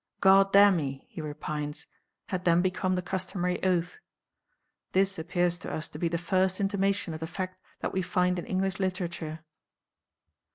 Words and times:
"Goddamn 0.19 0.77
me," 0.77 1.05
he 1.11 1.21
repines, 1.21 1.85
had 2.29 2.43
then 2.43 2.63
become 2.63 2.95
the 2.95 3.03
customary 3.03 3.63
oath. 3.63 3.99
This 4.93 5.19
appears 5.19 5.59
to 5.59 5.71
us 5.71 5.89
to 5.89 5.99
be 5.99 6.07
the 6.07 6.17
first 6.17 6.59
intimation 6.59 7.13
of 7.13 7.19
the 7.19 7.27
fact 7.27 7.61
that 7.81 7.93
we 7.93 8.01
find 8.01 8.39
in 8.39 8.47
English 8.47 8.79
literature. 8.79 9.41